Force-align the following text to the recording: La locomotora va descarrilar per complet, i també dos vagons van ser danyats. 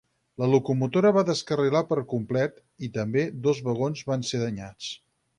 La 0.41 0.45
locomotora 0.51 1.09
va 1.17 1.23
descarrilar 1.25 1.81
per 1.91 1.97
complet, 2.13 2.57
i 2.87 2.89
també 2.95 3.25
dos 3.49 3.61
vagons 3.67 4.01
van 4.13 4.25
ser 4.31 4.41
danyats. 4.45 4.89